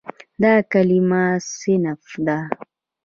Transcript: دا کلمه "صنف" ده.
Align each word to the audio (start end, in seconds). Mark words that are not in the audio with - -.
دا 0.41 0.53
کلمه 0.71 1.23
"صنف" 1.57 2.03
ده. 2.25 2.37